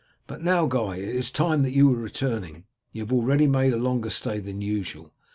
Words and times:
But 0.25 0.41
now, 0.41 0.65
Guy, 0.65 0.95
it 0.95 1.09
is 1.09 1.29
time 1.29 1.61
that 1.61 1.75
you 1.75 1.87
were 1.87 1.95
returning. 1.95 2.65
You 2.91 3.03
have 3.03 3.13
already 3.13 3.45
made 3.45 3.71
a 3.71 3.77
longer 3.77 4.09
stay 4.09 4.39
than 4.39 4.59
usual. 4.59 5.13